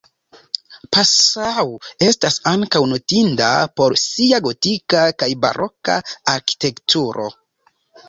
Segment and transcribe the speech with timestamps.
[0.95, 1.65] Passau
[2.07, 3.51] estas ankaŭ notinda
[3.83, 6.03] por sia gotika kaj baroka
[6.39, 7.33] arkitekturo.